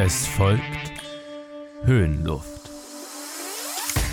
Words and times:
Es 0.00 0.28
folgt 0.28 0.62
Höhenluft. 1.82 2.70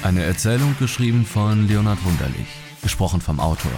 Eine 0.01 0.23
Erzählung 0.23 0.75
geschrieben 0.79 1.25
von 1.25 1.67
Leonhard 1.67 2.03
Wunderlich, 2.03 2.47
gesprochen 2.81 3.21
vom 3.21 3.39
Autor. 3.39 3.71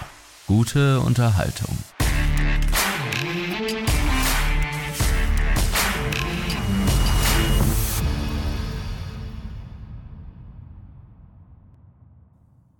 Gute 0.47 1.01
Unterhaltung. 1.01 1.77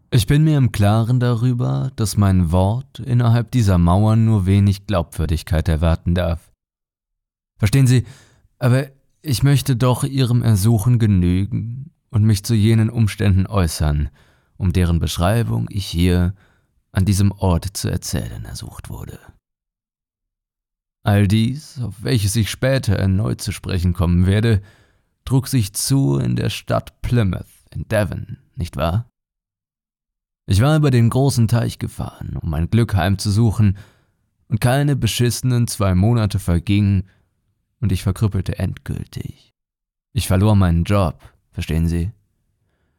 Ich 0.10 0.26
bin 0.26 0.46
mir 0.46 0.58
im 0.58 0.72
Klaren 0.72 1.20
darüber, 1.20 1.92
dass 1.98 2.16
mein 2.16 2.54
Wort 2.54 3.00
innerhalb 3.00 3.52
dieser 3.52 3.78
Mauern 3.78 4.24
nur 4.24 4.46
wenig 4.46 4.88
Glaubwürdigkeit 4.88 5.68
erwarten 5.68 6.16
darf. 6.16 6.50
Verstehen 7.58 7.88
Sie, 7.88 8.06
aber 8.58 8.97
ich 9.28 9.44
möchte 9.44 9.76
doch 9.76 10.04
Ihrem 10.04 10.42
Ersuchen 10.42 11.00
genügen 11.00 11.92
und 12.10 12.24
mich 12.24 12.44
zu 12.44 12.56
jenen 12.56 12.90
Umständen 12.90 13.46
äußern, 13.46 14.10
um 14.56 14.72
deren 14.72 15.00
Beschreibung 15.00 15.68
ich 15.70 15.86
hier 15.86 16.34
an 16.92 17.06
diesem 17.06 17.32
Ort 17.34 17.66
zu 17.76 17.90
erzählen 17.90 18.46
ersucht 18.46 18.90
wurde. 18.90 19.20
All 21.04 21.28
dies, 21.28 21.80
auf 21.82 22.04
welches 22.04 22.36
ich 22.36 22.50
später 22.50 22.96
erneut 22.96 23.42
zu 23.42 23.52
sprechen 23.52 23.94
kommen 23.94 24.26
werde, 24.26 24.62
trug 25.26 25.48
sich 25.48 25.74
zu 25.74 26.18
in 26.18 26.36
der 26.36 26.50
Stadt 26.50 27.02
Plymouth 27.02 27.46
in 27.74 27.88
Devon, 27.88 28.38
nicht 28.56 28.78
wahr? 28.78 29.10
Ich 30.46 30.62
war 30.62 30.78
über 30.78 30.90
den 30.90 31.10
großen 31.10 31.50
Teich 31.50 31.80
gefahren, 31.80 32.38
um 32.42 32.50
mein 32.50 32.70
Glück 32.70 32.96
heimzusuchen, 32.96 33.78
und 34.48 34.62
keine 34.62 34.96
beschissenen 34.96 35.68
zwei 35.68 35.94
Monate 35.94 36.40
vergingen, 36.40 37.04
und 37.80 37.92
ich 37.92 38.04
verkrüppelte 38.04 38.60
endgültig. 38.60 39.54
Ich 40.14 40.28
verlor 40.28 40.56
meinen 40.56 40.84
Job, 40.84 41.20
verstehen 41.52 41.88
Sie? 41.88 42.12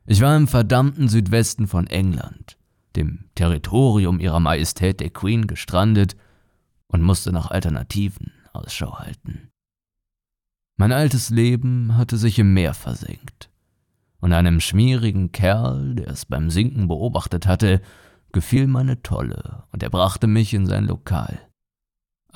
Ich 0.06 0.20
war 0.20 0.36
im 0.36 0.48
verdammten 0.48 1.08
Südwesten 1.08 1.66
von 1.66 1.86
England, 1.86 2.56
dem 2.96 3.28
Territorium 3.34 4.20
ihrer 4.20 4.40
Majestät 4.40 5.00
der 5.00 5.10
Queen, 5.10 5.46
gestrandet 5.46 6.16
und 6.86 7.02
musste 7.02 7.32
nach 7.32 7.50
Alternativen 7.50 8.32
Ausschau 8.52 8.98
halten. 8.98 9.50
Mein 10.76 10.92
altes 10.92 11.30
Leben 11.30 11.96
hatte 11.96 12.16
sich 12.16 12.38
im 12.38 12.54
Meer 12.54 12.72
versenkt 12.72 13.50
und 14.20 14.32
einem 14.32 14.60
schmierigen 14.60 15.32
Kerl, 15.32 15.96
der 15.96 16.08
es 16.08 16.24
beim 16.24 16.50
Sinken 16.50 16.88
beobachtet 16.88 17.46
hatte, 17.46 17.80
gefiel 18.32 18.66
meine 18.66 19.02
Tolle 19.02 19.64
und 19.72 19.82
er 19.82 19.90
brachte 19.90 20.26
mich 20.26 20.54
in 20.54 20.66
sein 20.66 20.86
Lokal. 20.86 21.47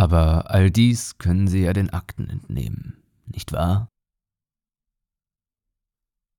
Aber 0.03 0.51
all 0.51 0.73
dies 0.73 1.19
können 1.19 1.47
Sie 1.47 1.61
ja 1.61 1.73
den 1.73 1.91
Akten 1.91 2.29
entnehmen, 2.29 2.97
nicht 3.27 3.53
wahr? 3.53 3.89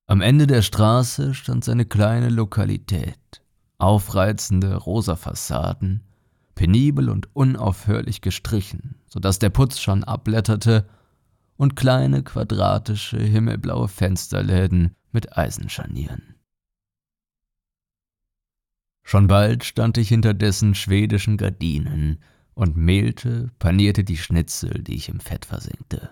Am 0.06 0.20
Ende 0.20 0.48
der 0.48 0.62
Straße 0.62 1.34
stand 1.34 1.64
seine 1.64 1.86
kleine 1.86 2.28
Lokalität, 2.28 3.42
aufreizende 3.78 4.76
rosa 4.76 5.16
Fassaden, 5.16 6.04
penibel 6.56 7.10
und 7.10 7.34
unaufhörlich 7.38 8.20
gestrichen, 8.20 8.96
so 9.08 9.22
dass 9.22 9.40
der 9.40 9.50
Putz 9.50 9.80
schon 9.80 10.04
abblätterte, 10.04 10.86
und 11.56 11.78
kleine 11.78 12.22
quadratische 12.22 13.18
himmelblaue 13.18 13.88
Fensterläden 13.88 14.94
mit 15.14 15.38
Eisenscharnieren. 15.38 16.36
Schon 19.04 19.28
bald 19.28 19.64
stand 19.64 19.98
ich 19.98 20.10
hinter 20.10 20.34
dessen 20.34 20.76
schwedischen 20.76 21.38
Gardinen 21.38 22.20
und 22.56 22.78
mehlte, 22.78 23.52
panierte 23.60 24.04
die 24.04 24.18
Schnitzel, 24.18 24.84
die 24.84 24.96
ich 24.96 25.10
im 25.10 25.20
Fett 25.20 25.46
versenkte. 25.46 26.12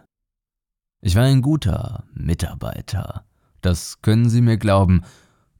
Ich 1.02 1.16
war 1.16 1.24
ein 1.24 1.42
guter 1.42 2.06
Mitarbeiter, 2.14 3.26
das 3.62 4.02
können 4.02 4.30
Sie 4.30 4.42
mir 4.42 4.58
glauben, 4.58 5.02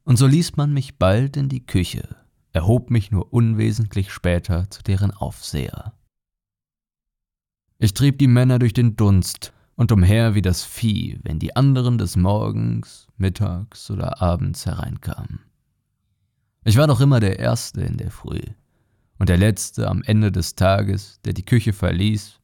und 0.04 0.16
so 0.16 0.26
ließ 0.26 0.56
man 0.56 0.72
mich 0.72 0.98
bald 0.98 1.36
in 1.36 1.48
die 1.48 1.64
Küche, 1.64 2.16
erhob 2.52 2.90
mich 2.90 3.10
nur 3.10 3.32
unwesentlich 3.32 4.12
später 4.12 4.68
zu 4.70 4.82
deren 4.82 5.12
Aufseher. 5.12 5.94
Ich 7.78 7.94
trieb 7.94 8.18
die 8.18 8.28
Männer 8.28 8.58
durch 8.58 8.72
den 8.72 8.96
Dunst 8.96 9.52
und 9.74 9.90
umher 9.90 10.34
wie 10.34 10.42
das 10.42 10.64
Vieh, 10.64 11.18
wenn 11.22 11.38
die 11.38 11.56
anderen 11.56 11.98
des 11.98 12.16
Morgens, 12.16 13.08
Mittags 13.16 13.90
oder 13.90 14.22
Abends 14.22 14.66
hereinkamen. 14.66 15.40
Ich 16.64 16.76
war 16.76 16.86
doch 16.86 17.00
immer 17.00 17.18
der 17.18 17.40
Erste 17.40 17.80
in 17.80 17.96
der 17.96 18.12
Früh 18.12 18.42
und 19.22 19.28
der 19.28 19.38
Letzte 19.38 19.88
am 19.88 20.02
Ende 20.02 20.32
des 20.32 20.56
Tages, 20.56 21.20
der 21.24 21.32
die 21.32 21.44
Küche 21.44 21.72
verließ, 21.72 22.40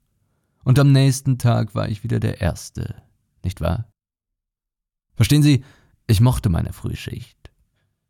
und 0.62 0.78
am 0.78 0.92
nächsten 0.92 1.36
Tag 1.36 1.74
war 1.74 1.88
ich 1.88 2.04
wieder 2.04 2.20
der 2.20 2.40
Erste, 2.40 3.02
nicht 3.42 3.60
wahr? 3.60 3.90
Verstehen 5.16 5.42
Sie, 5.42 5.64
ich 6.06 6.20
mochte 6.20 6.50
meine 6.50 6.72
Frühschicht, 6.72 7.50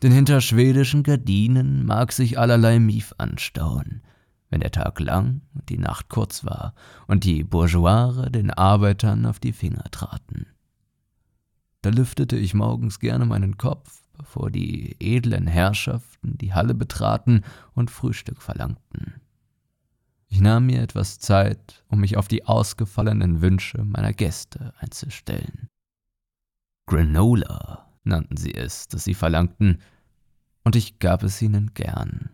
denn 0.03 0.13
hinter 0.13 0.43
schwedischen 0.43 1.03
Gardinen 1.03 1.87
mag 1.87 2.13
sich 2.13 2.39
allerlei 2.39 2.79
Mief 2.79 3.15
anstauen, 3.17 4.03
wenn 4.51 4.61
der 4.61 4.71
Tag 4.71 5.01
lang 5.01 5.41
und 5.55 5.71
die 5.71 5.79
Nacht 5.79 6.11
kurz 6.11 6.45
war 6.45 6.75
und 7.07 7.25
die 7.25 7.45
Bourgeoire 7.45 8.31
den 8.31 8.51
Arbeitern 8.51 9.25
auf 9.25 9.41
die 9.41 9.55
Finger 9.55 9.85
traten. 9.91 10.47
Da 11.81 11.89
lüftete 11.89 12.37
ich 12.37 12.53
morgens 12.53 13.01
gerne 13.01 13.25
meinen 13.25 13.57
Kopf, 13.57 14.03
bevor 14.19 14.51
die 14.51 14.97
edlen 14.99 15.47
Herrschaften 15.47 16.37
die 16.37 16.53
Halle 16.53 16.75
betraten 16.75 17.45
und 17.75 17.91
Frühstück 17.91 18.43
verlangten. 18.43 19.21
Ich 20.27 20.41
nahm 20.41 20.67
mir 20.67 20.83
etwas 20.83 21.19
Zeit, 21.19 21.83
um 21.89 22.01
mich 22.01 22.17
auf 22.17 22.29
die 22.29 22.45
ausgefallenen 22.45 23.41
Wünsche 23.41 23.83
meiner 23.85 24.13
Gäste 24.13 24.75
einzustellen. 24.79 25.69
Granola 26.87 27.91
nannten 28.05 28.37
sie 28.37 28.55
es, 28.55 28.89
das 28.89 29.05
sie 29.05 29.15
verlangten, 29.15 29.81
und 30.65 30.77
ich 30.77 30.99
gab 30.99 31.23
es 31.23 31.41
ihnen 31.41 31.73
gern. 31.73 32.31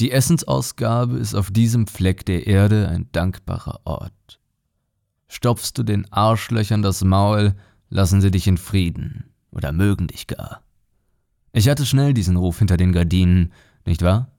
Die 0.00 0.12
Essensausgabe 0.12 1.18
ist 1.18 1.34
auf 1.34 1.50
diesem 1.50 1.86
Fleck 1.86 2.24
der 2.24 2.46
Erde 2.46 2.88
ein 2.88 3.10
dankbarer 3.12 3.80
Ort. 3.84 4.40
Stopfst 5.26 5.72
du 5.74 5.82
den 5.82 6.10
Arschlöchern 6.12 6.82
das 6.82 7.02
Maul, 7.04 7.54
lassen 7.88 8.20
sie 8.20 8.30
dich 8.30 8.46
in 8.46 8.56
Frieden 8.56 9.32
oder 9.50 9.72
mögen 9.72 10.06
dich 10.08 10.26
gar. 10.26 10.62
Ich 11.52 11.68
hatte 11.68 11.86
schnell 11.86 12.14
diesen 12.14 12.36
Ruf 12.36 12.58
hinter 12.58 12.76
den 12.76 12.92
Gardinen, 12.92 13.52
nicht 13.84 14.02
wahr? 14.02 14.30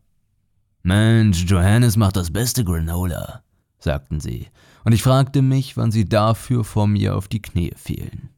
Mensch, 0.83 1.43
Johannes 1.45 1.97
macht 1.97 2.15
das 2.15 2.31
beste 2.31 2.63
Granola, 2.63 3.43
sagten 3.79 4.19
sie, 4.19 4.47
und 4.85 4.93
ich 4.93 5.03
fragte 5.03 5.41
mich, 5.41 5.75
wann 5.75 5.91
sie 5.91 6.07
dafür 6.07 6.63
vor 6.63 6.87
mir 6.87 7.15
auf 7.15 7.27
die 7.27 7.41
Knie 7.41 7.73
fielen. 7.75 8.29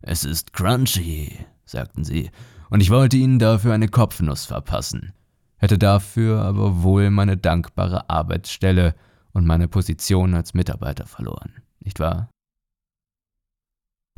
Es 0.00 0.24
ist 0.24 0.52
crunchy, 0.52 1.36
sagten 1.64 2.04
sie, 2.04 2.30
und 2.70 2.80
ich 2.80 2.90
wollte 2.90 3.16
ihnen 3.16 3.38
dafür 3.38 3.74
eine 3.74 3.88
Kopfnuss 3.88 4.44
verpassen 4.44 5.12
hätte 5.58 5.76
dafür 5.76 6.42
aber 6.42 6.82
wohl 6.82 7.10
meine 7.10 7.36
dankbare 7.36 8.08
Arbeitsstelle 8.08 8.94
und 9.32 9.44
meine 9.44 9.68
Position 9.68 10.34
als 10.34 10.54
Mitarbeiter 10.54 11.06
verloren, 11.06 11.62
nicht 11.80 12.00
wahr? 12.00 12.30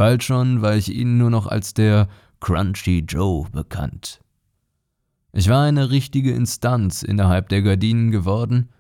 Bald 0.01 0.25
schon 0.25 0.63
war 0.63 0.77
ich 0.77 0.95
ihnen 0.95 1.19
nur 1.19 1.29
noch 1.29 1.47
als 1.47 1.75
der 1.75 2.09
Crunchy 2.41 3.05
Joe 3.07 3.47
bekannt. 3.51 4.23
Ich 5.31 5.51
war 5.51 5.63
eine 5.63 5.91
richtige 5.91 6.33
Instanz 6.33 7.03
innerhalb 7.03 7.51
der 7.51 7.61
Gardinen 7.61 8.11
geworden, 8.11 8.71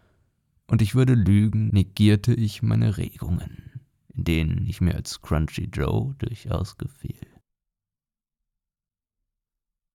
und 0.66 0.80
ich 0.80 0.94
würde 0.94 1.12
lügen, 1.12 1.68
negierte 1.74 2.32
ich 2.32 2.62
meine 2.62 2.96
Regungen, 2.96 3.82
in 4.14 4.24
denen 4.24 4.66
ich 4.66 4.80
mir 4.80 4.94
als 4.94 5.20
Crunchy 5.20 5.68
Joe 5.70 6.14
durchaus 6.16 6.78
gefiel. 6.78 7.26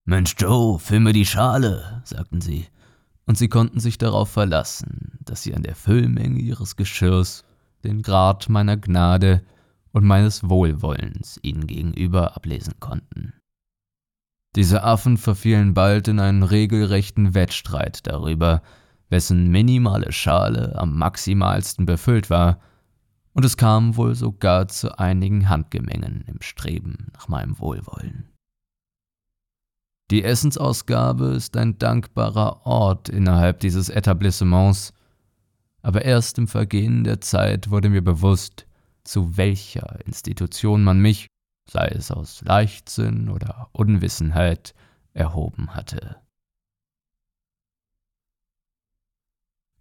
Mensch, 0.04 0.36
Joe, 0.38 0.78
füll 0.78 1.00
mir 1.00 1.12
die 1.12 1.26
Schale, 1.26 2.02
sagten 2.04 2.40
sie, 2.40 2.68
und 3.24 3.36
sie 3.36 3.48
konnten 3.48 3.80
sich 3.80 3.98
darauf 3.98 4.30
verlassen, 4.30 5.18
dass 5.24 5.42
sie 5.42 5.56
an 5.56 5.64
der 5.64 5.74
Füllmenge 5.74 6.38
ihres 6.38 6.76
Geschirrs 6.76 7.44
den 7.82 8.02
Grad 8.02 8.48
meiner 8.48 8.76
Gnade 8.76 9.42
und 9.96 10.04
meines 10.04 10.46
Wohlwollens 10.50 11.40
ihnen 11.40 11.66
gegenüber 11.66 12.36
ablesen 12.36 12.74
konnten. 12.80 13.32
Diese 14.54 14.82
Affen 14.82 15.16
verfielen 15.16 15.72
bald 15.72 16.06
in 16.06 16.20
einen 16.20 16.42
regelrechten 16.42 17.32
Wettstreit 17.32 18.06
darüber, 18.06 18.60
wessen 19.08 19.50
minimale 19.50 20.12
Schale 20.12 20.76
am 20.76 20.98
maximalsten 20.98 21.86
befüllt 21.86 22.28
war, 22.28 22.60
und 23.32 23.46
es 23.46 23.56
kam 23.56 23.96
wohl 23.96 24.14
sogar 24.14 24.68
zu 24.68 24.98
einigen 24.98 25.48
Handgemengen 25.48 26.24
im 26.26 26.42
Streben 26.42 27.06
nach 27.14 27.28
meinem 27.28 27.58
Wohlwollen. 27.58 28.28
Die 30.10 30.24
Essensausgabe 30.24 31.28
ist 31.28 31.56
ein 31.56 31.78
dankbarer 31.78 32.66
Ort 32.66 33.08
innerhalb 33.08 33.60
dieses 33.60 33.88
Etablissements, 33.88 34.92
aber 35.80 36.04
erst 36.04 36.36
im 36.36 36.48
Vergehen 36.48 37.02
der 37.02 37.22
Zeit 37.22 37.70
wurde 37.70 37.88
mir 37.88 38.02
bewusst, 38.02 38.65
zu 39.06 39.36
welcher 39.36 40.04
Institution 40.06 40.84
man 40.84 41.00
mich, 41.00 41.26
sei 41.68 41.86
es 41.88 42.10
aus 42.10 42.42
Leichtsinn 42.42 43.28
oder 43.28 43.68
Unwissenheit, 43.72 44.74
erhoben 45.12 45.74
hatte. 45.74 46.16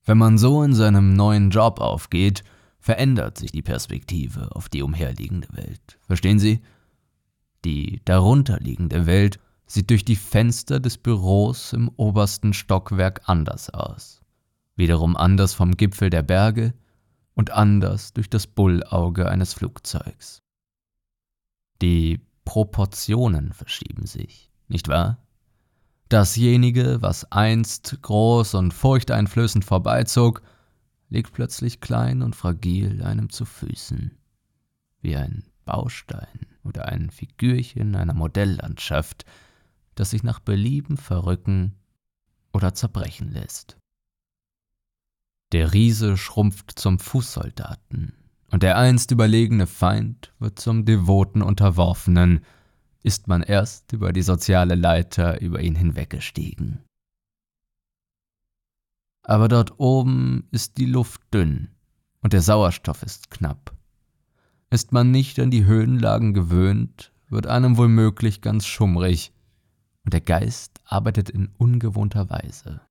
Wenn 0.05 0.17
man 0.17 0.37
so 0.37 0.61
in 0.63 0.73
seinem 0.73 1.13
neuen 1.13 1.49
Job 1.49 1.79
aufgeht, 1.79 2.43
verändert 2.79 3.39
sich 3.39 3.51
die 3.51 3.63
Perspektive 3.63 4.55
auf 4.55 4.69
die 4.69 4.83
umherliegende 4.83 5.47
Welt. 5.53 5.97
Verstehen 6.05 6.37
Sie? 6.37 6.61
Die 7.65 8.01
darunterliegende 8.05 9.07
Welt 9.07 9.39
sieht 9.65 9.89
durch 9.89 10.05
die 10.05 10.15
Fenster 10.15 10.79
des 10.79 10.99
Büros 10.99 11.73
im 11.73 11.89
obersten 11.95 12.53
Stockwerk 12.53 13.21
anders 13.25 13.71
aus. 13.71 14.21
Wiederum 14.75 15.17
anders 15.17 15.55
vom 15.55 15.75
Gipfel 15.75 16.11
der 16.11 16.21
Berge 16.21 16.75
und 17.35 17.51
anders 17.51 18.13
durch 18.13 18.29
das 18.29 18.47
Bullauge 18.47 19.29
eines 19.29 19.53
Flugzeugs. 19.53 20.41
Die 21.81 22.21
Proportionen 22.45 23.53
verschieben 23.53 24.05
sich, 24.05 24.51
nicht 24.67 24.87
wahr? 24.87 25.19
Dasjenige, 26.09 27.01
was 27.01 27.31
einst 27.31 27.97
groß 28.01 28.53
und 28.55 28.73
furchteinflößend 28.73 29.65
vorbeizog, 29.65 30.41
liegt 31.09 31.33
plötzlich 31.33 31.81
klein 31.81 32.21
und 32.21 32.35
fragil 32.35 33.03
einem 33.03 33.29
zu 33.29 33.45
Füßen, 33.45 34.17
wie 35.01 35.15
ein 35.15 35.43
Baustein 35.65 36.45
oder 36.63 36.85
ein 36.85 37.09
Figürchen 37.09 37.95
einer 37.95 38.13
Modelllandschaft, 38.13 39.25
das 39.95 40.11
sich 40.11 40.23
nach 40.23 40.39
Belieben 40.39 40.97
verrücken 40.97 41.75
oder 42.53 42.73
zerbrechen 42.73 43.31
lässt. 43.31 43.77
Der 45.51 45.73
Riese 45.73 46.17
schrumpft 46.17 46.77
zum 46.77 46.99
Fußsoldaten, 46.99 48.13
und 48.51 48.63
der 48.63 48.77
einst 48.77 49.11
überlegene 49.11 49.67
Feind 49.67 50.33
wird 50.39 50.59
zum 50.59 50.85
devoten 50.85 51.41
Unterworfenen, 51.41 52.43
ist 53.03 53.27
man 53.27 53.43
erst 53.43 53.93
über 53.93 54.11
die 54.11 54.23
soziale 54.23 54.75
Leiter 54.75 55.39
über 55.41 55.61
ihn 55.61 55.75
hinweggestiegen. 55.75 56.83
Aber 59.23 59.47
dort 59.47 59.79
oben 59.79 60.47
ist 60.51 60.77
die 60.77 60.85
Luft 60.85 61.21
dünn 61.33 61.69
und 62.21 62.33
der 62.33 62.41
Sauerstoff 62.41 63.03
ist 63.03 63.29
knapp. 63.29 63.75
Ist 64.71 64.91
man 64.91 65.11
nicht 65.11 65.39
an 65.39 65.51
die 65.51 65.65
Höhenlagen 65.65 66.33
gewöhnt, 66.33 67.11
wird 67.29 67.45
einem 67.45 67.77
womöglich 67.77 68.41
ganz 68.41 68.65
schummrig, 68.65 69.31
und 70.03 70.13
der 70.13 70.21
Geist 70.21 70.81
arbeitet 70.85 71.29
in 71.29 71.49
ungewohnter 71.57 72.29
Weise. 72.29 72.81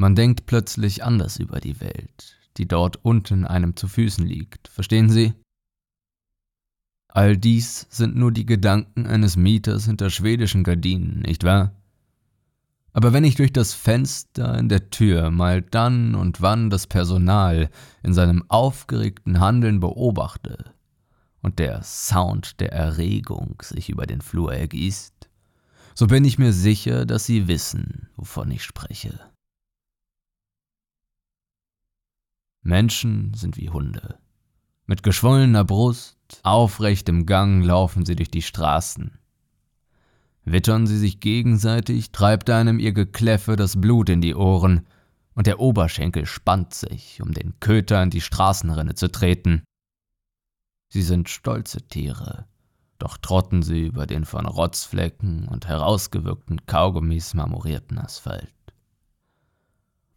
Man 0.00 0.14
denkt 0.14 0.46
plötzlich 0.46 1.04
anders 1.04 1.38
über 1.38 1.60
die 1.60 1.78
Welt, 1.82 2.38
die 2.56 2.66
dort 2.66 3.04
unten 3.04 3.44
einem 3.44 3.76
zu 3.76 3.86
Füßen 3.86 4.26
liegt, 4.26 4.68
verstehen 4.68 5.10
Sie? 5.10 5.34
All 7.08 7.36
dies 7.36 7.86
sind 7.90 8.16
nur 8.16 8.32
die 8.32 8.46
Gedanken 8.46 9.06
eines 9.06 9.36
Mieters 9.36 9.84
hinter 9.84 10.08
schwedischen 10.08 10.64
Gardinen, 10.64 11.20
nicht 11.20 11.44
wahr? 11.44 11.74
Aber 12.94 13.12
wenn 13.12 13.24
ich 13.24 13.34
durch 13.34 13.52
das 13.52 13.74
Fenster 13.74 14.56
in 14.56 14.70
der 14.70 14.88
Tür 14.88 15.30
mal 15.30 15.60
dann 15.60 16.14
und 16.14 16.40
wann 16.40 16.70
das 16.70 16.86
Personal 16.86 17.68
in 18.02 18.14
seinem 18.14 18.42
aufgeregten 18.48 19.38
Handeln 19.38 19.80
beobachte 19.80 20.72
und 21.42 21.58
der 21.58 21.82
Sound 21.82 22.58
der 22.60 22.72
Erregung 22.72 23.60
sich 23.62 23.90
über 23.90 24.06
den 24.06 24.22
Flur 24.22 24.54
ergießt, 24.54 25.28
so 25.94 26.06
bin 26.06 26.24
ich 26.24 26.38
mir 26.38 26.54
sicher, 26.54 27.04
dass 27.04 27.26
Sie 27.26 27.48
wissen, 27.48 28.08
wovon 28.16 28.50
ich 28.50 28.64
spreche. 28.64 29.20
Menschen 32.62 33.32
sind 33.34 33.56
wie 33.56 33.70
Hunde. 33.70 34.18
Mit 34.86 35.02
geschwollener 35.02 35.64
Brust, 35.64 36.16
aufrechtem 36.42 37.24
Gang 37.24 37.64
laufen 37.64 38.04
sie 38.04 38.16
durch 38.16 38.30
die 38.30 38.42
Straßen. 38.42 39.18
Wittern 40.44 40.86
sie 40.86 40.98
sich 40.98 41.20
gegenseitig, 41.20 42.12
treibt 42.12 42.50
einem 42.50 42.78
ihr 42.78 42.92
Gekläffe 42.92 43.56
das 43.56 43.80
Blut 43.80 44.08
in 44.08 44.20
die 44.20 44.34
Ohren, 44.34 44.86
und 45.34 45.46
der 45.46 45.60
Oberschenkel 45.60 46.26
spannt 46.26 46.74
sich, 46.74 47.22
um 47.22 47.32
den 47.32 47.58
Köter 47.60 48.02
in 48.02 48.10
die 48.10 48.20
Straßenrinne 48.20 48.94
zu 48.94 49.10
treten. 49.10 49.62
Sie 50.88 51.02
sind 51.02 51.28
stolze 51.28 51.80
Tiere, 51.82 52.46
doch 52.98 53.16
trotten 53.16 53.62
sie 53.62 53.86
über 53.86 54.06
den 54.06 54.24
von 54.24 54.44
Rotzflecken 54.44 55.48
und 55.48 55.68
herausgewirkten 55.68 56.66
Kaugummis 56.66 57.32
marmorierten 57.32 57.96
Asphalt. 57.96 58.52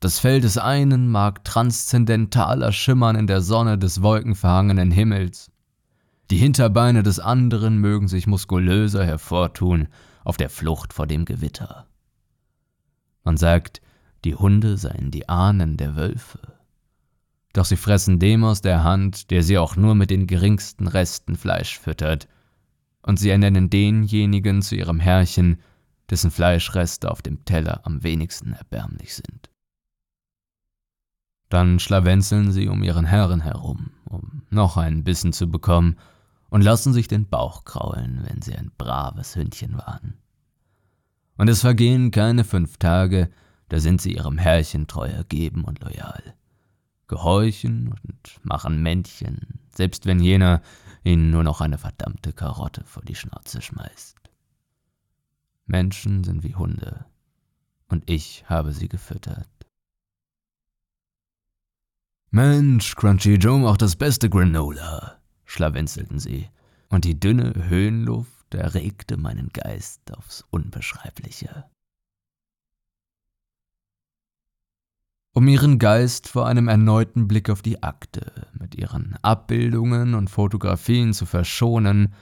Das 0.03 0.19
Fell 0.19 0.41
des 0.41 0.57
einen 0.57 1.07
mag 1.07 1.45
transzendentaler 1.45 2.73
schimmern 2.73 3.15
in 3.15 3.25
der 3.25 3.39
Sonne 3.39 3.77
des 3.77 4.01
wolkenverhangenen 4.01 4.91
Himmels. 4.91 5.49
Die 6.29 6.35
Hinterbeine 6.35 7.03
des 7.03 7.21
anderen 7.21 7.77
mögen 7.77 8.09
sich 8.09 8.27
muskulöser 8.27 9.05
hervortun 9.05 9.87
auf 10.25 10.35
der 10.35 10.49
Flucht 10.49 10.91
vor 10.91 11.07
dem 11.07 11.23
Gewitter. 11.23 11.87
Man 13.23 13.37
sagt, 13.37 13.81
die 14.25 14.35
Hunde 14.35 14.75
seien 14.75 15.09
die 15.09 15.29
Ahnen 15.29 15.77
der 15.77 15.95
Wölfe. 15.95 16.39
Doch 17.53 17.63
sie 17.63 17.77
fressen 17.77 18.19
dem 18.19 18.43
aus 18.43 18.59
der 18.59 18.83
Hand, 18.83 19.31
der 19.31 19.41
sie 19.41 19.57
auch 19.57 19.77
nur 19.77 19.95
mit 19.95 20.09
den 20.09 20.27
geringsten 20.27 20.89
Resten 20.89 21.37
Fleisch 21.37 21.79
füttert, 21.79 22.27
und 23.03 23.19
sie 23.19 23.29
ernennen 23.29 23.69
denjenigen 23.69 24.63
zu 24.63 24.75
ihrem 24.75 24.99
Herrchen, 24.99 25.61
dessen 26.09 26.29
Fleischreste 26.29 27.09
auf 27.09 27.21
dem 27.21 27.45
Teller 27.45 27.79
am 27.85 28.03
wenigsten 28.03 28.51
erbärmlich 28.51 29.15
sind. 29.15 29.52
Dann 31.53 31.77
schlawenzeln 31.77 32.51
sie 32.51 32.67
um 32.67 32.81
ihren 32.81 33.05
Herren 33.05 33.39
herum, 33.39 33.91
um 34.05 34.41
noch 34.49 34.75
einen 34.75 35.03
Bissen 35.03 35.33
zu 35.33 35.51
bekommen, 35.51 35.97
und 36.49 36.63
lassen 36.63 36.93
sich 36.93 37.07
den 37.07 37.29
Bauch 37.29 37.63
kraulen, 37.63 38.23
wenn 38.27 38.41
sie 38.41 38.55
ein 38.55 38.71
braves 38.75 39.35
Hündchen 39.35 39.77
waren. 39.77 40.17
Und 41.37 41.49
es 41.49 41.61
vergehen 41.61 42.09
keine 42.09 42.43
fünf 42.43 42.77
Tage, 42.77 43.29
da 43.69 43.79
sind 43.79 44.01
sie 44.01 44.15
ihrem 44.15 44.39
Herrchen 44.39 44.87
treu 44.87 45.05
ergeben 45.05 45.63
und 45.63 45.83
loyal, 45.83 46.23
gehorchen 47.05 47.89
und 47.89 48.39
machen 48.41 48.81
Männchen, 48.81 49.59
selbst 49.75 50.07
wenn 50.07 50.19
jener 50.19 50.63
ihnen 51.03 51.29
nur 51.29 51.43
noch 51.43 51.61
eine 51.61 51.77
verdammte 51.77 52.33
Karotte 52.33 52.83
vor 52.83 53.03
die 53.03 53.13
Schnauze 53.13 53.61
schmeißt. 53.61 54.17
Menschen 55.67 56.23
sind 56.23 56.41
wie 56.41 56.55
Hunde, 56.55 57.05
und 57.89 58.09
ich 58.09 58.43
habe 58.49 58.73
sie 58.73 58.89
gefüttert. 58.89 59.62
Mensch, 62.35 62.95
Crunchy 62.95 63.35
Joe 63.35 63.59
macht 63.59 63.83
das 63.83 63.95
beste 63.95 64.27
Granola, 64.27 65.19
schlawenzelten 65.45 66.17
sie, 66.17 66.49
und 66.89 67.05
die 67.05 67.19
dünne 67.19 67.53
Höhenluft 67.69 68.55
erregte 68.55 69.17
meinen 69.17 69.49
Geist 69.53 70.11
aufs 70.17 70.43
Unbeschreibliche. 70.49 71.65
Um 75.33 75.47
ihren 75.47 75.77
Geist 75.77 76.27
vor 76.27 76.47
einem 76.47 76.69
erneuten 76.69 77.27
Blick 77.27 77.51
auf 77.51 77.61
die 77.61 77.83
Akte 77.83 78.47
mit 78.59 78.73
ihren 78.73 79.15
Abbildungen 79.21 80.15
und 80.15 80.31
Fotografien 80.31 81.13
zu 81.13 81.27
verschonen, 81.27 82.15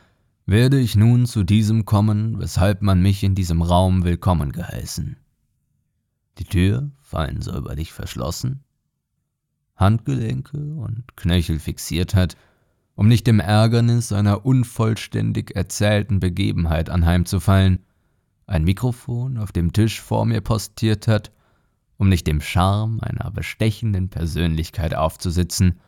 werde 0.46 0.78
ich 0.78 0.98
nun 0.98 1.26
zu 1.26 1.46
diesem 1.46 1.86
kommen, 1.86 2.38
weshalb 2.38 2.82
man 2.82 3.02
mich 3.02 3.24
in 3.24 3.34
diesem 3.34 3.62
Raum 3.62 4.04
willkommen 4.04 4.52
geheißen. 4.52 5.16
Die 6.38 6.44
Tür 6.44 6.92
fein 7.00 7.42
säuberlich 7.42 7.94
verschlossen, 7.94 8.66
Handgelenke 9.76 10.58
und 10.58 11.04
Knöchel 11.16 11.60
fixiert 11.60 12.16
hat, 12.16 12.36
um 12.96 13.08
nicht 13.08 13.26
dem 13.26 13.40
Ärgernis 13.40 14.12
einer 14.12 14.46
unvollständig 14.46 15.56
erzählten 15.56 16.20
Begebenheit 16.20 16.90
anheimzufallen, 16.90 17.80
ein 18.48 18.64
Mikrofon 18.64 19.38
auf 19.38 19.52
dem 19.52 19.74
Tisch 19.74 20.02
vor 20.02 20.26
mir 20.26 20.42
postiert 20.42 21.08
hat, 21.08 21.32
um 21.98 22.10
nicht 22.10 22.28
dem 22.28 22.42
Charme 22.42 23.00
einer 23.02 23.32
bestechenden 23.32 24.10
Persönlichkeit 24.10 24.94
aufzusitzen 24.94 25.80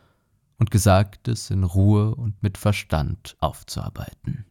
und 0.58 0.70
Gesagtes 0.70 1.50
in 1.50 1.64
Ruhe 1.64 2.14
und 2.14 2.42
mit 2.42 2.56
Verstand 2.56 3.36
aufzuarbeiten. 3.40 4.46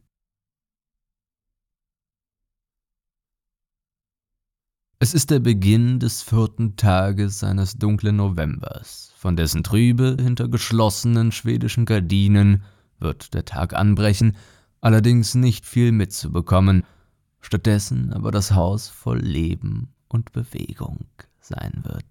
Es 5.03 5.13
ist 5.13 5.31
der 5.31 5.39
Beginn 5.39 5.99
des 5.99 6.21
vierten 6.21 6.77
Tages 6.77 7.43
eines 7.43 7.75
dunklen 7.75 8.15
Novembers, 8.15 9.11
von 9.17 9.35
dessen 9.35 9.61
Trübe 9.61 10.15
hinter 10.17 10.47
geschlossenen 10.47 11.33
schwedischen 11.33 11.83
Gardinen 11.83 12.63
wird 12.99 13.33
der 13.33 13.43
Tag 13.43 13.73
anbrechen, 13.73 14.37
allerdings 14.79 15.35
nicht 15.35 15.65
viel 15.65 15.91
mitzubekommen, 15.91 16.85
stattdessen 17.41 18.13
aber 18.13 18.31
das 18.31 18.53
Haus 18.53 18.87
voll 18.87 19.19
Leben 19.19 19.89
und 20.07 20.31
Bewegung 20.31 21.05
sein 21.41 21.83
wird. 21.83 22.05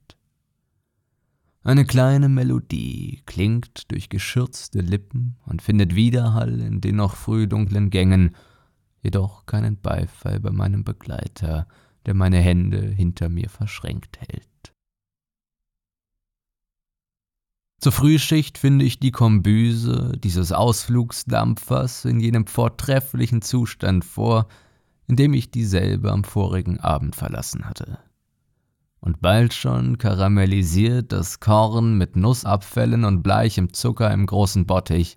Eine 1.62 1.87
kleine 1.87 2.28
Melodie 2.28 3.22
klingt 3.25 3.90
durch 3.90 4.11
geschürzte 4.11 4.82
Lippen 4.82 5.38
und 5.46 5.62
findet 5.62 5.94
Widerhall 5.94 6.61
in 6.61 6.82
den 6.82 6.96
noch 6.96 7.16
früh 7.16 7.46
dunklen 7.46 7.88
Gängen, 7.88 8.37
jedoch 9.02 9.46
keinen 9.46 9.80
Beifall 9.80 10.40
bei 10.40 10.50
meinem 10.50 10.84
Begleiter, 10.84 11.66
der 12.06 12.14
meine 12.14 12.38
Hände 12.38 12.80
hinter 12.80 13.28
mir 13.28 13.49
verschränkt 13.49 14.18
hält. 14.21 14.75
Zur 17.82 17.90
Frühschicht 17.90 18.59
finde 18.59 18.85
ich 18.85 19.00
die 19.00 19.11
Kombüse 19.11 20.12
dieses 20.16 20.52
Ausflugsdampfers 20.52 22.04
in 22.04 22.21
jenem 22.21 22.47
vortrefflichen 22.47 23.42
Zustand 23.42 24.04
vor, 24.04 24.47
in 25.09 25.16
dem 25.16 25.35
ich 25.35 25.50
dieselbe 25.50 26.12
am 26.12 26.23
vorigen 26.23 26.78
Abend 26.78 27.16
verlassen 27.16 27.64
hatte. 27.64 27.99
Und 29.00 29.21
bald 29.21 29.52
schon 29.52 29.99
karamellisiert 29.99 31.11
das 31.11 31.40
Korn 31.40 31.99
mit 31.99 32.14
Nussabfällen 32.14 33.04
und 33.04 33.25
bleichem 33.25 33.73
Zucker 33.73 34.12
im 34.12 34.26
großen 34.26 34.64
Bottich, 34.64 35.16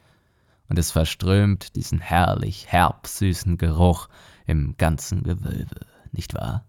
und 0.68 0.80
es 0.80 0.90
verströmt 0.90 1.76
diesen 1.76 2.00
herrlich 2.00 2.66
herb-süßen 2.68 3.60
Geruch 3.60 4.10
im 4.48 4.76
ganzen 4.78 5.22
Gewölbe, 5.22 5.86
nicht 6.12 6.34
wahr? 6.34 6.66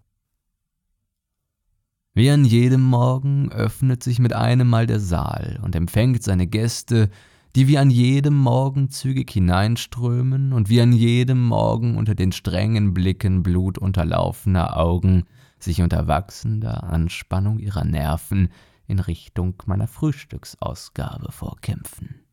Wie 2.17 2.31
an 2.31 2.45
jedem 2.45 2.81
Morgen 2.81 3.51
öffnet 3.51 4.01
sich 4.01 4.17
mit 4.17 4.33
einem 4.33 4.67
Mal 4.67 4.87
der 4.87 4.99
Saal 4.99 5.59
und 5.61 5.75
empfängt 5.75 6.23
seine 6.23 6.47
Gäste, 6.47 7.11
die 7.55 7.67
wie 7.67 7.77
an 7.77 7.91
jedem 7.91 8.35
Morgen 8.35 8.89
zügig 8.89 9.29
hineinströmen 9.29 10.51
und 10.51 10.67
wie 10.67 10.81
an 10.81 10.93
jedem 10.93 11.45
Morgen 11.45 11.95
unter 11.95 12.15
den 12.15 12.31
strengen 12.31 12.95
Blicken 12.95 13.43
blutunterlaufener 13.43 14.77
Augen 14.77 15.25
sich 15.59 15.83
unter 15.83 16.07
wachsender 16.07 16.85
Anspannung 16.85 17.59
ihrer 17.59 17.83
Nerven 17.83 18.49
in 18.87 18.97
Richtung 18.97 19.53
meiner 19.67 19.87
Frühstücksausgabe 19.87 21.31
vorkämpfen. 21.31 22.23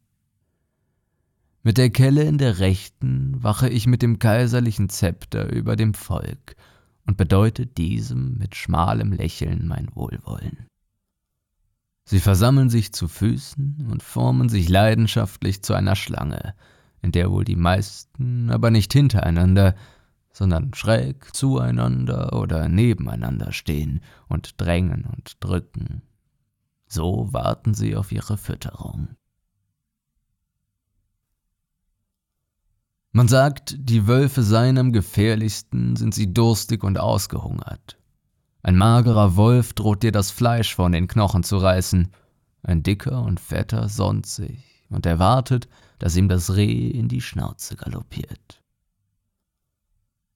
Mit 1.62 1.76
der 1.76 1.90
Kelle 1.90 2.22
in 2.22 2.38
der 2.38 2.58
rechten 2.58 3.34
wache 3.42 3.68
ich 3.68 3.86
mit 3.86 4.00
dem 4.00 4.18
kaiserlichen 4.18 4.88
Zepter 4.88 5.52
über 5.52 5.76
dem 5.76 5.92
Volk 5.92 6.56
und 7.06 7.16
bedeute 7.16 7.66
diesem 7.66 8.38
mit 8.38 8.54
schmalem 8.54 9.12
Lächeln 9.12 9.66
mein 9.66 9.94
Wohlwollen. 9.94 10.66
Sie 12.06 12.20
versammeln 12.20 12.68
sich 12.68 12.92
zu 12.92 13.08
Füßen 13.08 13.88
und 13.90 14.02
formen 14.02 14.48
sich 14.48 14.68
leidenschaftlich 14.68 15.62
zu 15.62 15.74
einer 15.74 15.96
Schlange, 15.96 16.54
in 17.00 17.12
der 17.12 17.30
wohl 17.30 17.44
die 17.44 17.56
meisten 17.56 18.50
aber 18.50 18.70
nicht 18.70 18.92
hintereinander, 18.92 19.74
sondern 20.30 20.74
schräg 20.74 21.34
zueinander 21.34 22.32
oder 22.34 22.68
nebeneinander 22.68 23.52
stehen 23.52 24.00
und 24.28 24.60
drängen 24.60 25.04
und 25.04 25.36
drücken. 25.40 26.02
So 26.86 27.32
warten 27.32 27.72
sie 27.72 27.96
auf 27.96 28.12
ihre 28.12 28.36
Fütterung. 28.36 29.16
Man 33.16 33.28
sagt, 33.28 33.76
die 33.78 34.08
Wölfe 34.08 34.42
seien 34.42 34.76
am 34.76 34.92
gefährlichsten, 34.92 35.94
sind 35.94 36.16
sie 36.16 36.34
durstig 36.34 36.82
und 36.82 36.98
ausgehungert. 36.98 37.96
Ein 38.64 38.76
magerer 38.76 39.36
Wolf 39.36 39.72
droht 39.72 40.02
dir 40.02 40.10
das 40.10 40.32
Fleisch 40.32 40.74
von 40.74 40.90
den 40.90 41.06
Knochen 41.06 41.44
zu 41.44 41.58
reißen, 41.58 42.10
ein 42.64 42.82
dicker 42.82 43.22
und 43.22 43.38
fetter 43.38 43.88
sonnt 43.88 44.26
sich 44.26 44.84
und 44.88 45.06
erwartet, 45.06 45.68
dass 46.00 46.16
ihm 46.16 46.28
das 46.28 46.56
Reh 46.56 46.88
in 46.88 47.06
die 47.06 47.20
Schnauze 47.20 47.76
galoppiert. 47.76 48.64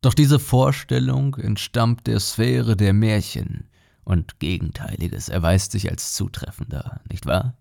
Doch 0.00 0.14
diese 0.14 0.38
Vorstellung 0.38 1.34
entstammt 1.34 2.06
der 2.06 2.20
Sphäre 2.20 2.76
der 2.76 2.92
Märchen, 2.92 3.68
und 4.04 4.38
Gegenteiliges 4.38 5.28
erweist 5.28 5.72
sich 5.72 5.90
als 5.90 6.14
zutreffender, 6.14 7.00
nicht 7.10 7.26
wahr? 7.26 7.58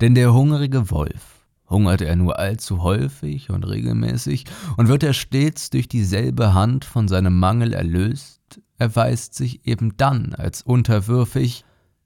Denn 0.00 0.14
der 0.14 0.32
hungrige 0.32 0.90
Wolf 0.90 1.41
Hungert 1.72 2.02
er 2.02 2.14
nur 2.16 2.38
allzu 2.38 2.82
häufig 2.82 3.50
und 3.50 3.64
regelmäßig 3.64 4.44
und 4.76 4.88
wird 4.88 5.02
er 5.02 5.14
stets 5.14 5.70
durch 5.70 5.88
dieselbe 5.88 6.54
Hand 6.54 6.84
von 6.84 7.08
seinem 7.08 7.38
Mangel 7.38 7.72
erlöst, 7.72 8.60
erweist 8.78 9.34
sich 9.34 9.66
eben 9.66 9.96
dann 9.96 10.34
als 10.34 10.62
unterwürfig, 10.62 11.64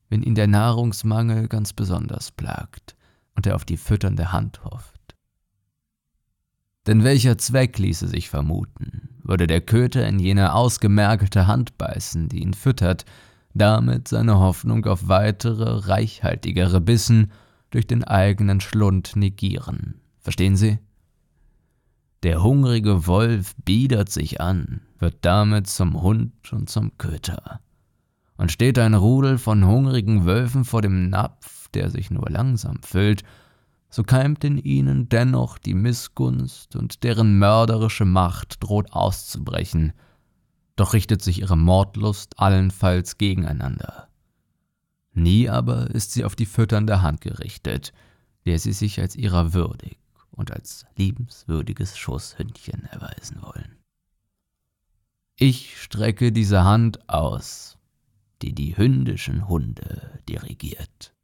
wenn 0.09 0.23
ihn 0.23 0.37
der 0.37 0.47
Nahrungsmangel 0.47 1.49
ganz 1.49 1.73
besonders 1.73 2.31
plagt 2.31 2.95
und 3.35 3.47
er 3.47 3.57
auf 3.57 3.65
die 3.65 3.77
fütternde 3.77 4.33
Hand 4.33 4.65
hofft. 4.65 5.17
Denn 6.87 7.03
welcher 7.03 7.37
Zweck 7.37 7.79
ließe 7.79 8.07
sich 8.07 8.31
vermuten, 8.31 9.09
würde 9.25 9.49
der 9.49 9.61
Köter 9.61 10.07
in 10.07 10.21
jene 10.21 10.55
ausgemergelte 10.55 11.49
Hand 11.49 11.77
beißen, 11.77 12.29
die 12.29 12.41
ihn 12.41 12.55
füttert, 12.55 13.05
damit 13.53 14.07
seine 14.07 14.39
Hoffnung 14.39 14.87
auf 14.87 15.09
weitere, 15.09 15.89
reichhaltigere 15.89 16.81
Bissen 16.81 17.33
durch 17.71 17.87
den 17.87 18.05
eigenen 18.05 18.61
Schlund 18.61 19.17
negieren. 19.17 20.01
Verstehen 20.21 20.57
Sie? 20.57 20.79
Der 22.23 22.43
hungrige 22.43 23.07
Wolf 23.07 23.55
biedert 23.65 24.11
sich 24.11 24.41
an, 24.41 24.81
wird 24.99 25.17
damit 25.21 25.67
zum 25.67 26.01
Hund 26.03 26.53
und 26.53 26.69
zum 26.69 26.97
Köter. 26.99 27.61
Und 28.37 28.53
steht 28.53 28.79
ein 28.79 28.95
Rudel 28.95 29.39
von 29.39 29.67
hungrigen 29.67 30.25
Wölfen 30.25 30.65
vor 30.65 30.83
dem 30.83 31.09
Napf, 31.09 31.69
der 31.69 31.91
sich 31.91 32.11
nur 32.11 32.29
langsam 32.29 32.83
füllt, 32.83 33.23
so 33.89 34.03
keimt 34.03 34.45
in 34.45 34.59
ihnen 34.59 35.09
dennoch 35.09 35.59
die 35.59 35.75
Missgunst 35.75 36.77
und 36.77 37.03
deren 37.05 37.39
mörderische 37.39 38.05
Macht 38.05 38.63
droht 38.63 38.93
auszubrechen, 38.93 39.93
doch 40.75 40.93
richtet 40.93 41.23
sich 41.23 41.41
ihre 41.41 41.57
Mordlust 41.57 42.39
allenfalls 42.39 43.17
gegeneinander. 43.17 44.09
Nie 45.17 45.49
aber 45.49 45.91
ist 45.93 46.13
sie 46.13 46.25
auf 46.25 46.37
die 46.37 46.45
fütternde 46.45 47.01
Hand 47.01 47.23
gerichtet, 47.23 47.95
der 48.45 48.59
sie 48.59 48.73
sich 48.73 49.01
als 49.01 49.17
ihrer 49.17 49.55
würdig 49.55 49.99
und 50.31 50.53
als 50.53 50.85
liebenswürdiges 50.97 51.97
Schusshündchen 51.97 52.85
erweisen 52.85 53.41
wollen. 53.41 53.79
Ich 55.37 55.81
strecke 55.81 56.33
diese 56.33 56.65
Hand 56.65 57.09
aus, 57.09 57.79
die 58.43 58.53
die 58.55 58.77
hündischen 58.77 59.49
Hunde 59.49 60.21
dirigiert. 60.29 61.15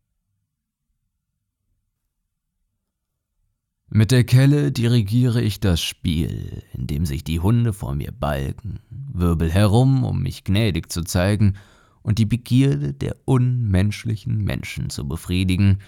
Mit 3.91 4.11
der 4.11 4.25
Kelle 4.25 4.73
dirigiere 4.73 5.43
ich 5.43 5.61
das 5.61 5.83
Spiel, 5.83 6.63
in 6.73 6.87
dem 6.87 7.05
sich 7.05 7.25
die 7.25 7.41
Hunde 7.41 7.75
vor 7.75 7.95
mir 7.95 8.11
balgen, 8.11 8.81
wirbel 8.89 9.53
herum, 9.53 10.03
um 10.05 10.23
mich 10.23 10.45
gnädig 10.45 10.91
zu 10.91 11.03
zeigen, 11.03 11.59
und 12.02 12.18
die 12.18 12.26
Begierde 12.26 12.92
der 12.92 13.16
unmenschlichen 13.25 14.38
Menschen 14.38 14.90
zu 14.90 15.06
befriedigen, 15.06 15.78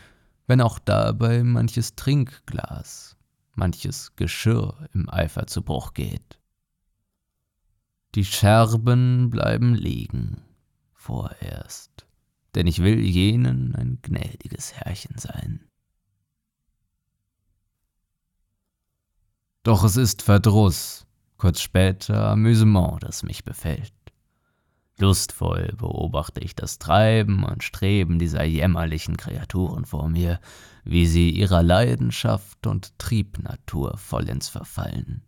wenn 0.47 0.61
auch 0.61 0.79
dabei 0.79 1.43
manches 1.43 1.97
Trinkglas, 1.97 3.17
manches 3.55 4.15
Geschirr 4.17 4.89
im 4.93 5.09
Eifer 5.09 5.47
zu 5.47 5.63
Bruch 5.63 5.95
geht. 5.95 6.39
Die 8.15 8.25
Scherben 8.25 9.31
bleiben 9.31 9.75
liegen, 9.75 10.43
vorerst, 10.93 12.07
denn 12.55 12.67
ich 12.67 12.83
will 12.83 13.01
jenen 13.01 13.75
ein 13.75 13.99
gnädiges 14.03 14.75
Herrchen 14.75 15.19
sein. 15.19 15.61
Doch 19.65 19.83
es 19.83 19.97
ist 19.97 20.23
Verdruss, 20.23 21.07
kurz 21.39 21.61
später 21.61 22.29
Amüsement, 22.29 23.03
das 23.03 23.23
mich 23.23 23.45
befällt. 23.45 24.04
Lustvoll 24.99 25.75
beobachte 25.77 26.41
ich 26.41 26.55
das 26.55 26.79
Treiben 26.79 27.45
und 27.45 27.65
Streben 27.65 28.19
dieser 28.19 28.45
jämmerlichen 28.45 29.17
Kreaturen 29.17 29.85
vor 29.85 30.09
mir, 30.09 30.41
wie 30.85 31.07
sie 31.07 31.31
ihrer 31.31 31.63
Leidenschaft 31.63 32.67
und 32.67 32.97
Triebnatur 32.99 33.97
vollends 33.99 34.49
verfallen. 34.49 35.23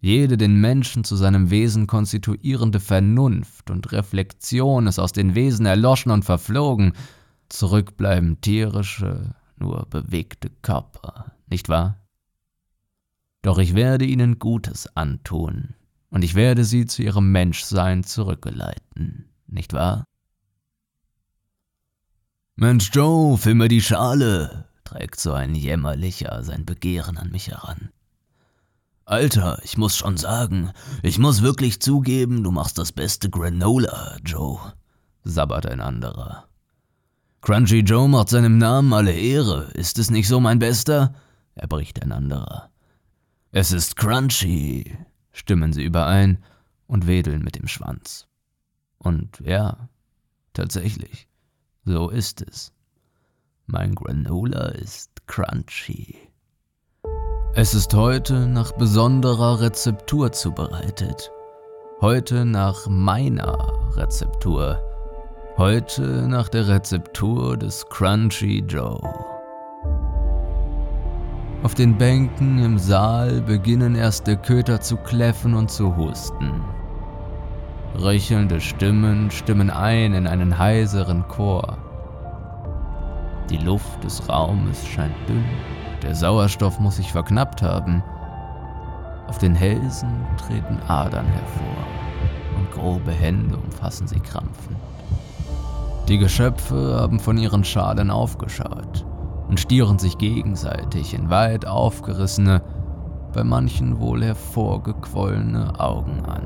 Jede 0.00 0.36
den 0.36 0.60
Menschen 0.60 1.04
zu 1.04 1.16
seinem 1.16 1.50
Wesen 1.50 1.86
konstituierende 1.86 2.78
Vernunft 2.80 3.70
und 3.70 3.90
Reflexion 3.92 4.86
ist 4.86 4.98
aus 4.98 5.12
den 5.12 5.34
Wesen 5.34 5.66
erloschen 5.66 6.12
und 6.12 6.24
verflogen, 6.24 6.92
zurückbleiben 7.48 8.40
tierische, 8.40 9.34
nur 9.56 9.86
bewegte 9.90 10.50
Körper, 10.62 11.32
nicht 11.48 11.68
wahr? 11.68 12.00
Doch 13.42 13.58
ich 13.58 13.74
werde 13.74 14.04
ihnen 14.04 14.38
Gutes 14.38 14.96
antun, 14.96 15.74
und 16.10 16.22
ich 16.22 16.34
werde 16.34 16.64
sie 16.64 16.86
zu 16.86 17.02
ihrem 17.02 17.30
Menschsein 17.32 18.04
zurückgeleiten, 18.04 19.28
nicht 19.46 19.72
wahr? 19.72 20.04
Mensch 22.56 22.90
Joe, 22.92 23.38
füll 23.38 23.54
mir 23.54 23.68
die 23.68 23.80
Schale, 23.80 24.68
trägt 24.84 25.20
so 25.20 25.32
ein 25.32 25.54
Jämmerlicher 25.54 26.42
sein 26.42 26.64
Begehren 26.64 27.16
an 27.16 27.30
mich 27.30 27.48
heran. 27.48 27.90
Alter, 29.04 29.58
ich 29.62 29.78
muss 29.78 29.96
schon 29.96 30.16
sagen, 30.16 30.72
ich 31.02 31.18
muss 31.18 31.40
wirklich 31.42 31.80
zugeben, 31.80 32.42
du 32.42 32.50
machst 32.50 32.76
das 32.76 32.92
beste 32.92 33.30
Granola, 33.30 34.18
Joe, 34.24 34.58
sabbert 35.24 35.66
ein 35.66 35.80
anderer. 35.80 36.48
Crunchy 37.40 37.80
Joe 37.80 38.08
macht 38.08 38.28
seinem 38.28 38.58
Namen 38.58 38.92
alle 38.92 39.12
Ehre, 39.12 39.70
ist 39.74 39.98
es 39.98 40.10
nicht 40.10 40.28
so, 40.28 40.40
mein 40.40 40.58
Bester? 40.58 41.14
erbricht 41.54 42.02
ein 42.02 42.12
anderer. 42.12 42.70
Es 43.50 43.72
ist 43.72 43.96
Crunchy, 43.96 44.96
stimmen 45.38 45.72
sie 45.72 45.84
überein 45.84 46.44
und 46.86 47.06
wedeln 47.06 47.42
mit 47.42 47.56
dem 47.56 47.68
Schwanz. 47.68 48.26
Und 48.98 49.40
ja, 49.40 49.88
tatsächlich, 50.52 51.28
so 51.84 52.10
ist 52.10 52.42
es. 52.42 52.72
Mein 53.66 53.94
Granola 53.94 54.68
ist 54.68 55.26
crunchy. 55.26 56.16
Es 57.54 57.74
ist 57.74 57.94
heute 57.94 58.46
nach 58.46 58.72
besonderer 58.72 59.60
Rezeptur 59.60 60.32
zubereitet. 60.32 61.30
Heute 62.00 62.44
nach 62.44 62.86
meiner 62.88 63.56
Rezeptur. 63.96 64.82
Heute 65.56 66.28
nach 66.28 66.48
der 66.48 66.68
Rezeptur 66.68 67.56
des 67.56 67.86
Crunchy 67.88 68.64
Joe. 68.66 69.37
Auf 71.64 71.74
den 71.74 71.98
Bänken 71.98 72.62
im 72.62 72.78
Saal 72.78 73.40
beginnen 73.40 73.96
erste 73.96 74.36
Köter 74.36 74.80
zu 74.80 74.96
kläffen 74.96 75.54
und 75.54 75.72
zu 75.72 75.96
husten. 75.96 76.62
Röchelnde 78.00 78.60
Stimmen 78.60 79.28
stimmen 79.32 79.68
ein 79.68 80.14
in 80.14 80.28
einen 80.28 80.56
heiseren 80.56 81.26
Chor. 81.26 81.76
Die 83.50 83.56
Luft 83.56 84.04
des 84.04 84.28
Raumes 84.28 84.86
scheint 84.86 85.16
dünn, 85.28 85.44
der 86.04 86.14
Sauerstoff 86.14 86.78
muss 86.78 86.96
sich 86.96 87.10
verknappt 87.10 87.60
haben. 87.60 88.04
Auf 89.26 89.38
den 89.38 89.56
Hälsen 89.56 90.26
treten 90.36 90.78
Adern 90.86 91.26
hervor 91.26 91.86
und 92.56 92.70
grobe 92.70 93.10
Hände 93.10 93.56
umfassen 93.56 94.06
sie 94.06 94.20
krampfend. 94.20 94.76
Die 96.06 96.18
Geschöpfe 96.18 96.96
haben 97.00 97.18
von 97.18 97.36
ihren 97.36 97.64
Schalen 97.64 98.12
aufgeschaut 98.12 99.07
und 99.48 99.58
stieren 99.58 99.98
sich 99.98 100.18
gegenseitig 100.18 101.14
in 101.14 101.30
weit 101.30 101.66
aufgerissene, 101.66 102.62
bei 103.32 103.44
manchen 103.44 103.98
wohl 103.98 104.24
hervorgequollene 104.24 105.78
Augen 105.80 106.24
an. 106.26 106.42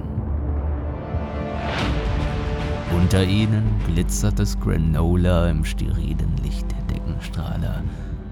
Unter 2.96 3.24
ihnen 3.24 3.64
glitzert 3.86 4.38
das 4.38 4.58
Granola 4.60 5.48
im 5.48 5.64
sterilen 5.64 6.36
Licht 6.42 6.66
der 6.70 6.96
Deckenstrahler, 6.96 7.82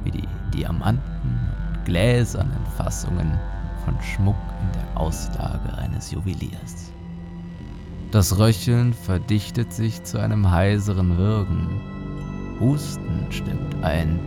wie 0.04 0.10
die 0.10 0.28
Diamanten 0.54 1.00
und 1.68 1.84
gläsernen 1.84 2.64
Fassungen 2.76 3.38
von 3.84 3.94
Schmuck 4.02 4.36
in 4.62 4.72
der 4.72 5.00
Auslage 5.00 5.76
eines 5.78 6.10
Juweliers. 6.10 6.92
Das 8.10 8.38
Röcheln 8.38 8.92
verdichtet 8.92 9.72
sich 9.72 10.02
zu 10.02 10.18
einem 10.18 10.50
heiseren 10.50 11.16
Würgen. 11.16 11.68
Husten 12.60 13.26
stimmt 13.30 13.82
ein, 13.82 14.18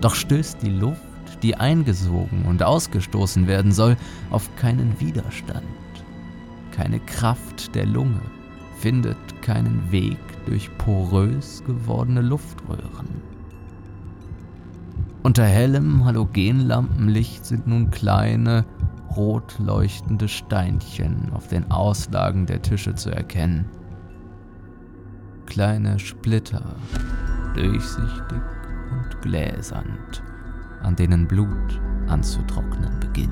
doch 0.00 0.14
stößt 0.14 0.62
die 0.62 0.70
Luft, 0.70 1.00
die 1.42 1.56
eingesogen 1.56 2.44
und 2.46 2.62
ausgestoßen 2.62 3.46
werden 3.46 3.72
soll, 3.72 3.96
auf 4.30 4.54
keinen 4.56 4.98
Widerstand. 5.00 5.62
Keine 6.72 7.00
Kraft 7.00 7.74
der 7.74 7.86
Lunge 7.86 8.20
findet 8.78 9.42
keinen 9.42 9.90
Weg 9.90 10.18
durch 10.46 10.70
porös 10.78 11.62
gewordene 11.66 12.22
Luftröhren. 12.22 13.08
Unter 15.22 15.44
hellem 15.44 16.04
Halogenlampenlicht 16.04 17.44
sind 17.44 17.66
nun 17.66 17.90
kleine, 17.90 18.64
rot 19.16 19.58
leuchtende 19.58 20.28
Steinchen 20.28 21.30
auf 21.34 21.48
den 21.48 21.70
Auslagen 21.70 22.46
der 22.46 22.62
Tische 22.62 22.94
zu 22.94 23.10
erkennen. 23.10 23.66
Kleine 25.44 25.98
Splitter, 25.98 26.76
durchsichtig 27.54 28.40
und 29.20 29.22
gläsernd, 29.22 30.22
an 30.82 30.96
denen 30.96 31.26
Blut 31.26 31.80
anzutrocknen 32.08 32.98
beginnt. 33.00 33.30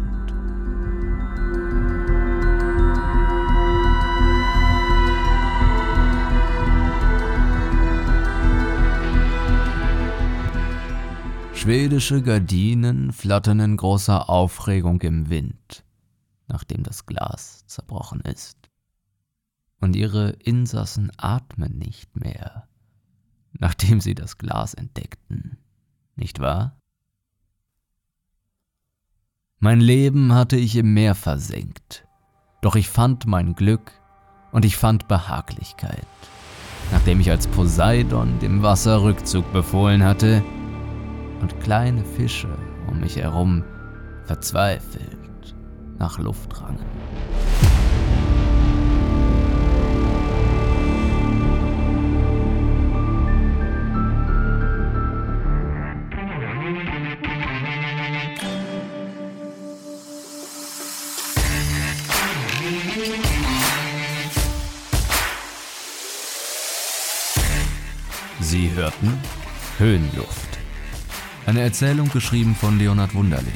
Schwedische 11.54 12.22
Gardinen 12.22 13.12
flattern 13.12 13.60
in 13.60 13.76
großer 13.76 14.30
Aufregung 14.30 15.00
im 15.02 15.28
Wind, 15.28 15.84
nachdem 16.46 16.82
das 16.82 17.04
Glas 17.04 17.66
zerbrochen 17.66 18.20
ist. 18.20 18.56
Und 19.80 19.94
ihre 19.94 20.30
Insassen 20.30 21.12
atmen 21.16 21.78
nicht 21.78 22.16
mehr, 22.16 22.68
nachdem 23.52 24.00
sie 24.00 24.14
das 24.14 24.38
Glas 24.38 24.74
entdeckten, 24.74 25.58
nicht 26.18 26.40
wahr? 26.40 26.76
Mein 29.58 29.80
Leben 29.80 30.34
hatte 30.34 30.56
ich 30.56 30.76
im 30.76 30.94
Meer 30.94 31.14
versenkt, 31.14 32.06
doch 32.60 32.76
ich 32.76 32.88
fand 32.88 33.26
mein 33.26 33.54
Glück 33.54 33.92
und 34.52 34.64
ich 34.64 34.76
fand 34.76 35.08
Behaglichkeit. 35.08 36.06
Nachdem 36.92 37.20
ich 37.20 37.30
als 37.30 37.46
Poseidon 37.48 38.38
dem 38.38 38.62
Wasser 38.62 39.02
Rückzug 39.02 39.52
befohlen 39.52 40.04
hatte, 40.04 40.42
und 41.40 41.60
kleine 41.60 42.04
Fische 42.04 42.48
um 42.88 43.00
mich 43.00 43.16
herum 43.16 43.64
verzweifelt 44.24 45.54
nach 45.98 46.18
Luft 46.18 46.60
rangen. 46.60 46.84
Hörten 68.88 69.12
Höhenluft 69.76 70.58
eine 71.44 71.60
Erzählung 71.60 72.10
geschrieben 72.10 72.54
von 72.54 72.78
Leonhard 72.78 73.14
Wunderlich, 73.14 73.52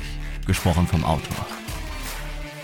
gesprochen 0.46 0.86
vom 0.86 1.02
Autor. 1.04 1.46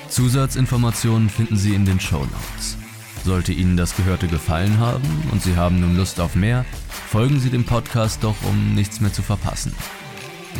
Zusatzinformationen 0.08 1.30
finden 1.30 1.56
Sie 1.56 1.74
in 1.74 1.86
den 1.86 2.00
Show 2.00 2.20
Notes. 2.20 2.76
Sollte 3.24 3.52
Ihnen 3.52 3.78
das 3.78 3.96
Gehörte 3.96 4.26
gefallen 4.26 4.78
haben 4.78 5.22
und 5.32 5.42
Sie 5.42 5.56
haben 5.56 5.80
nun 5.80 5.96
Lust 5.96 6.20
auf 6.20 6.34
mehr, 6.34 6.66
folgen 7.10 7.40
Sie 7.40 7.48
dem 7.50 7.64
Podcast 7.64 8.22
doch, 8.22 8.36
um 8.44 8.74
nichts 8.74 9.00
mehr 9.00 9.12
zu 9.12 9.22
verpassen. 9.22 9.74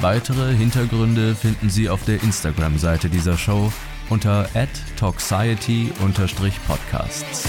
Weitere 0.00 0.54
Hintergründe 0.54 1.34
finden 1.34 1.68
Sie 1.70 1.90
auf 1.90 2.04
der 2.04 2.22
Instagram-Seite 2.22 3.10
dieser 3.10 3.36
Show 3.36 3.72
unter 4.08 4.48
@talksiety-podcasts. 4.96 7.48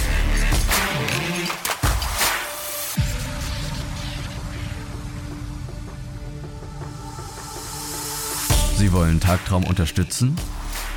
Sie 8.90 8.96
wollen 8.96 9.20
Tagtraum 9.20 9.66
unterstützen? 9.66 10.36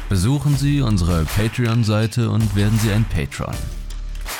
Besuchen 0.09 0.57
Sie 0.57 0.81
unsere 0.81 1.27
Patreon-Seite 1.27 2.31
und 2.31 2.57
werden 2.57 2.79
Sie 2.79 2.91
ein 2.91 3.05
Patron. 3.05 3.55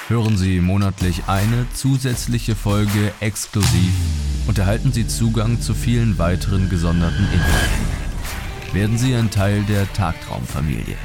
Hören 0.09 0.39
Sie 0.39 0.61
monatlich 0.61 1.25
eine 1.27 1.67
zusätzliche 1.75 2.57
Folge 2.57 3.13
exklusiv 3.21 3.93
und 4.47 4.57
erhalten 4.57 4.91
Sie 4.91 5.07
Zugang 5.07 5.61
zu 5.61 5.75
vielen 5.75 6.17
weiteren 6.17 6.71
gesonderten 6.71 7.29
Inhalten. 7.31 7.85
Werden 8.73 8.97
Sie 8.97 9.15
ein 9.15 9.31
Teil 9.31 9.65
der 9.65 9.93
Tagtraumfamilie. 9.93 10.97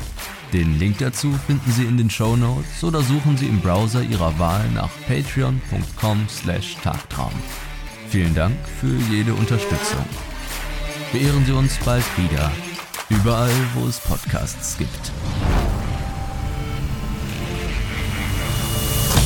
Den 0.54 0.80
Link 0.80 1.00
dazu 1.00 1.38
finden 1.48 1.74
Sie 1.74 1.84
in 1.84 1.98
den 1.98 2.10
Show 2.10 2.38
Notes 2.38 2.82
oder 2.82 3.02
suchen 3.02 3.36
Sie 3.36 3.48
im 3.48 3.60
Browser 3.60 4.04
Ihrer 4.04 4.40
Wahl 4.40 4.64
nach 4.74 4.92
patreon.com/tagtraum. 5.10 7.34
Vielen 8.10 8.36
Dank 8.36 8.56
für 8.80 8.96
jede 9.12 9.34
Unterstützung 9.34 10.06
beehren 11.12 11.46
Sie 11.46 11.52
uns 11.52 11.78
bald 11.86 12.06
wieder. 12.18 12.52
Überall, 13.10 13.52
wo 13.74 13.88
es 13.88 14.00
Podcasts 14.00 14.78
gibt. 14.78 15.12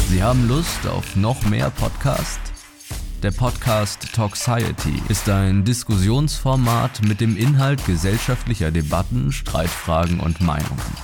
Sie 0.10 0.22
haben 0.22 0.48
Lust 0.48 0.86
auf 0.88 1.16
noch 1.16 1.42
mehr 1.46 1.70
Podcast? 1.70 2.40
Der 3.24 3.32
Podcast 3.32 4.14
Talksiety 4.14 5.02
ist 5.08 5.30
ein 5.30 5.64
Diskussionsformat 5.64 7.04
mit 7.04 7.22
dem 7.22 7.38
Inhalt 7.38 7.86
gesellschaftlicher 7.86 8.72
Debatten, 8.72 9.32
Streitfragen 9.32 10.20
und 10.20 10.42
Meinungen. 10.42 10.98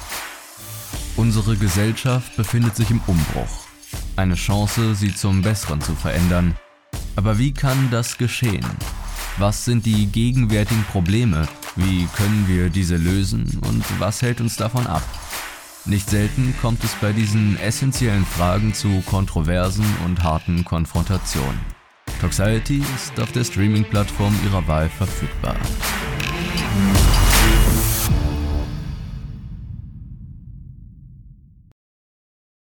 Unsere 1.15 1.55
Gesellschaft 1.55 2.35
befindet 2.35 2.75
sich 2.75 2.91
im 2.91 3.01
Umbruch. 3.07 3.67
Eine 4.15 4.35
Chance, 4.35 4.95
sie 4.95 5.15
zum 5.15 5.41
Besseren 5.41 5.81
zu 5.81 5.95
verändern. 5.95 6.55
Aber 7.15 7.37
wie 7.37 7.53
kann 7.53 7.89
das 7.91 8.17
geschehen? 8.17 8.65
Was 9.39 9.65
sind 9.65 9.85
die 9.85 10.07
gegenwärtigen 10.07 10.83
Probleme? 10.85 11.47
Wie 11.75 12.07
können 12.15 12.45
wir 12.47 12.69
diese 12.69 12.97
lösen? 12.97 13.61
Und 13.67 13.85
was 13.99 14.23
hält 14.23 14.41
uns 14.41 14.55
davon 14.55 14.87
ab? 14.87 15.03
Nicht 15.85 16.09
selten 16.09 16.55
kommt 16.59 16.83
es 16.83 16.95
bei 16.95 17.13
diesen 17.13 17.55
essentiellen 17.59 18.25
Fragen 18.25 18.73
zu 18.73 19.03
Kontroversen 19.05 19.85
und 20.05 20.23
harten 20.23 20.65
Konfrontationen. 20.65 21.59
Toxiety 22.19 22.81
ist 22.95 23.19
auf 23.19 23.31
der 23.31 23.43
Streaming-Plattform 23.43 24.33
Ihrer 24.43 24.67
Wahl 24.67 24.89
verfügbar. 24.89 25.55